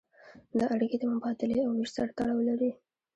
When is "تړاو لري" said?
2.17-2.71